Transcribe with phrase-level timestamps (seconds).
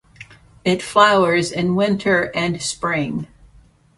[0.65, 3.27] It flowers in winter and spring.